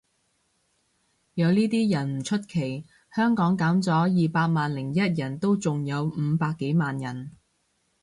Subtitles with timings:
[1.35, 7.33] 有呢啲人唔出奇，香港減咗二百萬零一人都仲有五百幾萬人